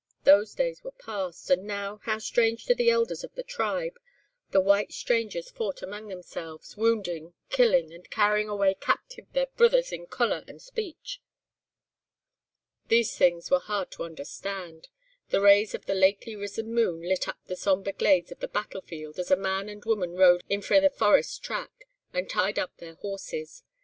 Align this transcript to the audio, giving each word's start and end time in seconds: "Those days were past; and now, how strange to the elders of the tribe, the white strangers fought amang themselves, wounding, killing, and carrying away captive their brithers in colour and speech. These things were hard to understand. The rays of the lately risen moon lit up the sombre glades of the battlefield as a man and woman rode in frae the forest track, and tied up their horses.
"Those 0.23 0.55
days 0.55 0.83
were 0.83 0.93
past; 0.93 1.51
and 1.51 1.63
now, 1.67 1.99
how 2.05 2.17
strange 2.17 2.65
to 2.65 2.73
the 2.73 2.89
elders 2.89 3.23
of 3.23 3.35
the 3.35 3.43
tribe, 3.43 3.99
the 4.49 4.59
white 4.59 4.91
strangers 4.93 5.51
fought 5.51 5.83
amang 5.83 6.07
themselves, 6.07 6.75
wounding, 6.75 7.35
killing, 7.51 7.93
and 7.93 8.09
carrying 8.09 8.49
away 8.49 8.73
captive 8.73 9.27
their 9.33 9.45
brithers 9.45 9.91
in 9.91 10.07
colour 10.07 10.43
and 10.47 10.59
speech. 10.59 11.21
These 12.87 13.15
things 13.15 13.51
were 13.51 13.59
hard 13.59 13.91
to 13.91 14.03
understand. 14.03 14.87
The 15.29 15.39
rays 15.39 15.75
of 15.75 15.85
the 15.85 15.93
lately 15.93 16.35
risen 16.35 16.73
moon 16.73 17.03
lit 17.03 17.27
up 17.27 17.37
the 17.45 17.55
sombre 17.55 17.93
glades 17.93 18.31
of 18.31 18.39
the 18.39 18.47
battlefield 18.47 19.19
as 19.19 19.29
a 19.29 19.35
man 19.35 19.69
and 19.69 19.85
woman 19.85 20.15
rode 20.15 20.43
in 20.49 20.63
frae 20.63 20.79
the 20.79 20.89
forest 20.89 21.43
track, 21.43 21.85
and 22.11 22.27
tied 22.27 22.57
up 22.57 22.75
their 22.77 22.95
horses. 22.95 23.61